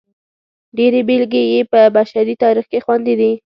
[0.77, 3.31] ډېرې بېلګې یې په بشري تاریخ کې خوندي دي.